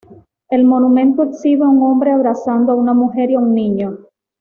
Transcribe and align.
El 0.49 0.63
monumento 0.65 1.21
exhibe 1.21 1.63
a 1.63 1.67
un 1.67 1.83
hombre 1.83 2.09
abrazando 2.11 2.71
a 2.71 2.75
una 2.75 2.91
mujer 2.95 3.29
y 3.29 3.35
a 3.35 3.39
un 3.39 3.53
niño. 3.53 3.99